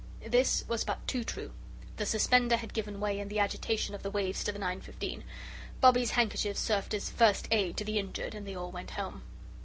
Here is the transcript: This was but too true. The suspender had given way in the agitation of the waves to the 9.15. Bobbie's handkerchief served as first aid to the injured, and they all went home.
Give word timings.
This 0.25 0.65
was 0.67 0.83
but 0.83 1.07
too 1.07 1.23
true. 1.23 1.51
The 1.97 2.07
suspender 2.07 2.57
had 2.57 2.73
given 2.73 2.99
way 2.99 3.19
in 3.19 3.27
the 3.27 3.37
agitation 3.37 3.93
of 3.93 4.01
the 4.01 4.09
waves 4.09 4.43
to 4.43 4.51
the 4.51 4.57
9.15. 4.57 5.21
Bobbie's 5.79 6.09
handkerchief 6.09 6.57
served 6.57 6.95
as 6.95 7.11
first 7.11 7.47
aid 7.51 7.77
to 7.77 7.85
the 7.85 7.99
injured, 7.99 8.33
and 8.33 8.47
they 8.47 8.55
all 8.55 8.71
went 8.71 8.89
home. 8.89 9.21